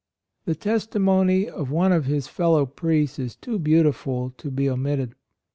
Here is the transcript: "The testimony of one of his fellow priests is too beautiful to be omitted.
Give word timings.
"The 0.45 0.55
testimony 0.55 1.47
of 1.47 1.69
one 1.69 1.91
of 1.91 2.05
his 2.05 2.27
fellow 2.27 2.65
priests 2.65 3.19
is 3.19 3.35
too 3.35 3.59
beautiful 3.59 4.31
to 4.35 4.49
be 4.49 4.67
omitted. 4.67 5.13